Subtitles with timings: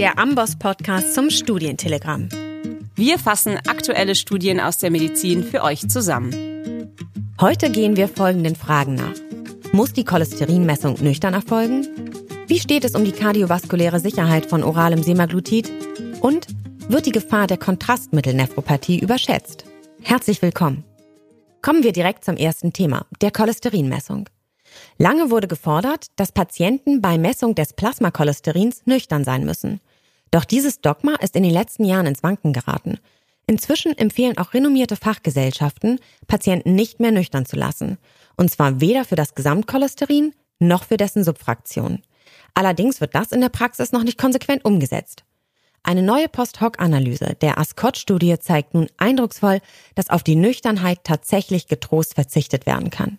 [0.00, 2.30] der Amboss-Podcast zum Studientelegramm.
[2.94, 6.96] Wir fassen aktuelle Studien aus der Medizin für euch zusammen.
[7.38, 9.12] Heute gehen wir folgenden Fragen nach.
[9.72, 11.86] Muss die Cholesterinmessung nüchtern erfolgen?
[12.46, 15.70] Wie steht es um die kardiovaskuläre Sicherheit von oralem Semaglutid?
[16.22, 16.46] Und
[16.88, 19.66] wird die Gefahr der Kontrastmittelnephropathie überschätzt?
[20.00, 20.82] Herzlich willkommen.
[21.60, 24.30] Kommen wir direkt zum ersten Thema, der Cholesterinmessung.
[24.96, 29.80] Lange wurde gefordert, dass Patienten bei Messung des Plasmacholesterins nüchtern sein müssen.
[30.30, 32.98] Doch dieses Dogma ist in den letzten Jahren ins Wanken geraten.
[33.46, 35.98] Inzwischen empfehlen auch renommierte Fachgesellschaften,
[36.28, 37.98] Patienten nicht mehr nüchtern zu lassen.
[38.36, 42.02] Und zwar weder für das Gesamtcholesterin noch für dessen Subfraktion.
[42.54, 45.24] Allerdings wird das in der Praxis noch nicht konsequent umgesetzt.
[45.82, 49.60] Eine neue Post-Hoc-Analyse der Ascot-Studie zeigt nun eindrucksvoll,
[49.94, 53.18] dass auf die Nüchternheit tatsächlich getrost verzichtet werden kann.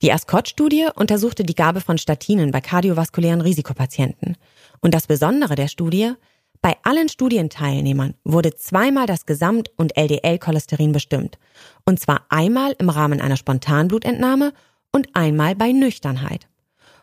[0.00, 4.36] Die Ascot-Studie untersuchte die Gabe von Statinen bei kardiovaskulären Risikopatienten.
[4.80, 6.12] Und das Besondere der Studie,
[6.60, 11.38] bei allen Studienteilnehmern wurde zweimal das Gesamt- und LDL-Cholesterin bestimmt.
[11.84, 14.52] Und zwar einmal im Rahmen einer Spontanblutentnahme
[14.92, 16.48] und einmal bei Nüchternheit.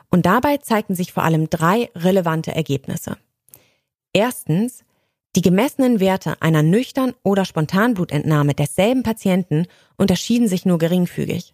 [0.10, 3.18] Und dabei zeigten sich vor allem drei relevante Ergebnisse.
[4.14, 4.86] Erstens,
[5.36, 11.54] die gemessenen Werte einer nüchtern oder Spontanblutentnahme desselben Patienten unterschieden sich nur geringfügig.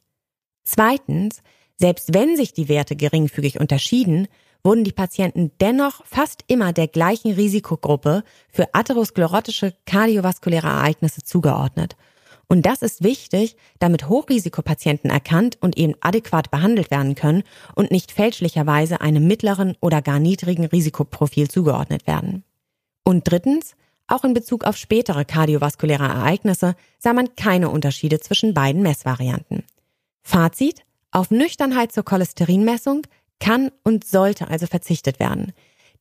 [0.64, 1.42] Zweitens,
[1.78, 4.28] selbst wenn sich die Werte geringfügig unterschieden,
[4.64, 11.96] wurden die Patienten dennoch fast immer der gleichen Risikogruppe für atherosklerotische kardiovaskuläre Ereignisse zugeordnet.
[12.48, 17.44] Und das ist wichtig, damit Hochrisikopatienten erkannt und eben adäquat behandelt werden können
[17.76, 22.44] und nicht fälschlicherweise einem mittleren oder gar niedrigen Risikoprofil zugeordnet werden.
[23.06, 23.76] Und drittens,
[24.08, 29.64] auch in Bezug auf spätere kardiovaskuläre Ereignisse sah man keine Unterschiede zwischen beiden Messvarianten.
[30.22, 33.02] Fazit, auf Nüchternheit zur Cholesterinmessung
[33.40, 35.52] kann und sollte also verzichtet werden.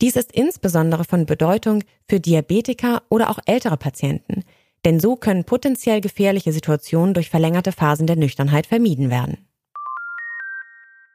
[0.01, 4.45] Dies ist insbesondere von Bedeutung für Diabetiker oder auch ältere Patienten,
[4.85, 9.47] denn so können potenziell gefährliche Situationen durch verlängerte Phasen der Nüchternheit vermieden werden.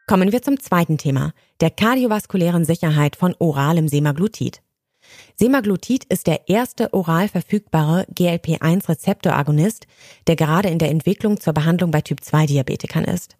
[0.08, 4.62] Kommen wir zum zweiten Thema, der kardiovaskulären Sicherheit von oralem Semaglutid.
[5.36, 9.88] Semaglutid ist der erste oral verfügbare GLP-1-Rezeptoragonist,
[10.28, 13.36] der gerade in der Entwicklung zur Behandlung bei Typ-2-Diabetikern ist.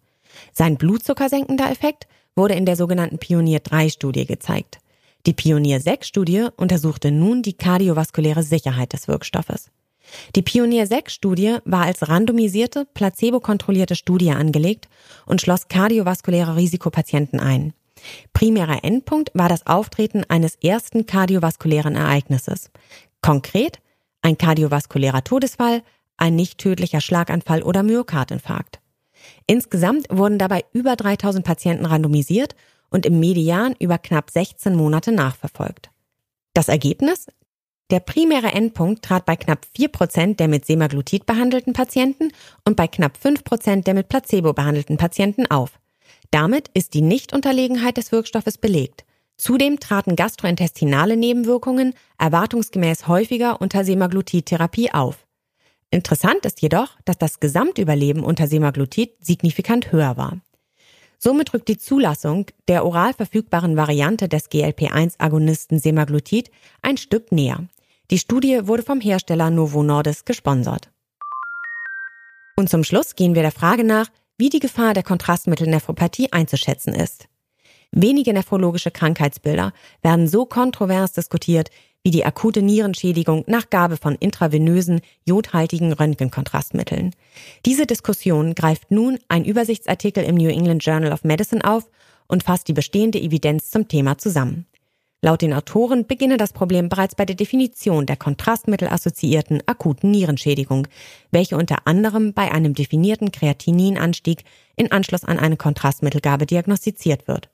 [0.52, 4.78] Sein blutzuckersenkender Effekt wurde in der sogenannten Pionier-3-Studie gezeigt.
[5.26, 9.70] Die Pionier-6-Studie untersuchte nun die kardiovaskuläre Sicherheit des Wirkstoffes.
[10.36, 14.88] Die Pionier-6-Studie war als randomisierte, placebo-kontrollierte Studie angelegt
[15.24, 17.72] und schloss kardiovaskuläre Risikopatienten ein.
[18.32, 22.70] Primärer Endpunkt war das Auftreten eines ersten kardiovaskulären Ereignisses.
[23.22, 23.80] Konkret
[24.26, 25.82] ein kardiovaskulärer Todesfall,
[26.16, 28.80] ein nicht tödlicher Schlaganfall oder Myokardinfarkt.
[29.46, 32.56] Insgesamt wurden dabei über 3000 Patienten randomisiert
[32.90, 35.90] und im Median über knapp 16 Monate nachverfolgt.
[36.54, 37.26] Das Ergebnis?
[37.90, 42.32] Der primäre Endpunkt trat bei knapp 4% der mit Semaglutid behandelten Patienten
[42.64, 45.78] und bei knapp 5% der mit Placebo behandelten Patienten auf.
[46.36, 49.06] Damit ist die Nichtunterlegenheit des Wirkstoffes belegt.
[49.38, 55.26] Zudem traten gastrointestinale Nebenwirkungen erwartungsgemäß häufiger unter Semaglutid-Therapie auf.
[55.90, 60.38] Interessant ist jedoch, dass das Gesamtüberleben unter Semaglutid signifikant höher war.
[61.16, 66.50] Somit rückt die Zulassung der oral verfügbaren Variante des GLP-1-Agonisten Semaglutid
[66.82, 67.66] ein Stück näher.
[68.10, 70.90] Die Studie wurde vom Hersteller Novo Nordisk gesponsert.
[72.58, 77.28] Und zum Schluss gehen wir der Frage nach, wie die Gefahr der Kontrastmittelnephropathie einzuschätzen ist.
[77.92, 81.70] Wenige nephrologische Krankheitsbilder werden so kontrovers diskutiert
[82.02, 87.12] wie die akute Nierenschädigung nach Gabe von intravenösen, jodhaltigen Röntgenkontrastmitteln.
[87.64, 91.90] Diese Diskussion greift nun ein Übersichtsartikel im New England Journal of Medicine auf
[92.28, 94.66] und fasst die bestehende Evidenz zum Thema zusammen.
[95.22, 100.86] Laut den Autoren beginne das Problem bereits bei der Definition der kontrastmittelassoziierten akuten Nierenschädigung,
[101.30, 104.44] welche unter anderem bei einem definierten Kreatininanstieg
[104.76, 107.48] in Anschluss an eine Kontrastmittelgabe diagnostiziert wird.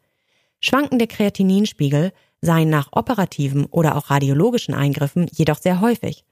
[0.60, 6.24] Schwankende Kreatininspiegel seien nach operativen oder auch radiologischen Eingriffen jedoch sehr häufig.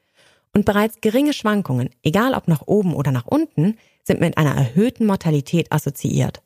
[0.52, 5.06] Und bereits geringe Schwankungen, egal ob nach oben oder nach unten, sind mit einer erhöhten
[5.06, 6.42] Mortalität assoziiert.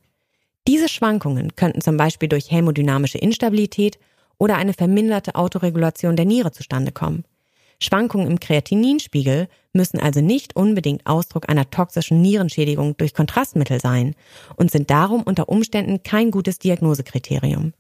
[0.69, 3.99] Diese Schwankungen könnten zum Beispiel durch hämodynamische Instabilität
[4.39, 7.25] oder eine verminderte Autoregulation der Niere zustande kommen.
[7.81, 14.15] Schwankungen im Kreatininspiegel müssen also nicht unbedingt Ausdruck einer toxischen Nierenschädigung durch Kontrastmittel sein
[14.57, 17.73] und sind darum unter Umständen kein gutes Diagnosekriterium.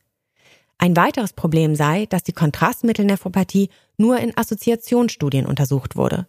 [0.78, 6.26] Ein weiteres Problem sei, dass die Kontrastmittelnephropathie nur in Assoziationsstudien untersucht wurde.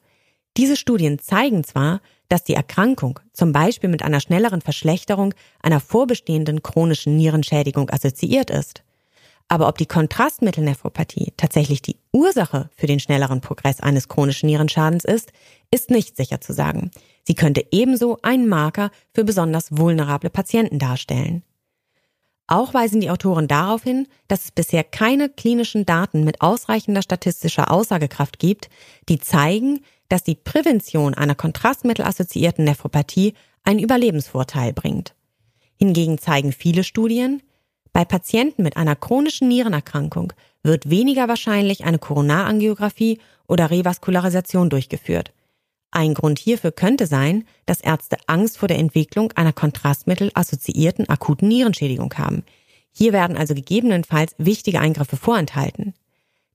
[0.56, 2.00] Diese Studien zeigen zwar,
[2.30, 8.85] dass die Erkrankung zum Beispiel mit einer schnelleren Verschlechterung einer vorbestehenden chronischen Nierenschädigung assoziiert ist.
[9.48, 15.32] Aber ob die Kontrastmittelnephropathie tatsächlich die Ursache für den schnelleren Progress eines chronischen Nierenschadens ist,
[15.72, 16.92] ist nicht sicher zu sagen.
[17.24, 21.44] Sie könnte ebenso ein Marker für besonders vulnerable Patienten darstellen.
[22.48, 27.72] Auch weisen die Autoren darauf hin, dass es bisher keine klinischen Daten mit ausreichender statistischer
[27.72, 28.70] Aussagekraft gibt,
[29.10, 33.34] die zeigen, dass die Prävention einer kontrastmittelassoziierten Nephropathie
[33.64, 35.16] einen Überlebensvorteil bringt.
[35.78, 37.42] Hingegen zeigen viele Studien,
[37.96, 40.34] bei Patienten mit einer chronischen Nierenerkrankung
[40.64, 45.32] wird weniger wahrscheinlich eine Koronarangiographie oder Revaskularisation durchgeführt.
[45.92, 52.14] Ein Grund hierfür könnte sein, dass Ärzte Angst vor der Entwicklung einer kontrastmittelassoziierten akuten Nierenschädigung
[52.16, 52.44] haben.
[52.92, 55.94] Hier werden also gegebenenfalls wichtige Eingriffe vorenthalten.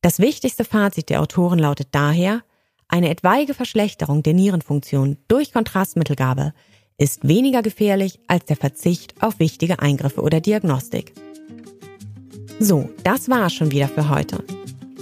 [0.02, 2.42] Das wichtigste Fazit der Autoren lautet daher,
[2.86, 6.52] eine etwaige Verschlechterung der Nierenfunktion durch Kontrastmittelgabe
[6.98, 11.14] ist weniger gefährlich als der Verzicht auf wichtige Eingriffe oder Diagnostik.
[12.62, 14.44] So, das war schon wieder für heute.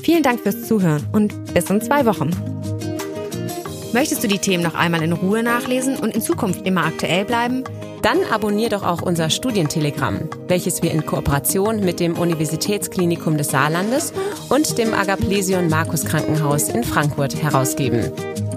[0.00, 2.30] Vielen Dank fürs Zuhören und bis in zwei Wochen.
[3.92, 7.64] Möchtest du die Themen noch einmal in Ruhe nachlesen und in Zukunft immer aktuell bleiben?
[8.02, 14.12] Dann abonnier doch auch unser Studientelegramm, welches wir in Kooperation mit dem Universitätsklinikum des Saarlandes
[14.50, 18.12] und dem Agaplesion Markus Krankenhaus in Frankfurt herausgeben.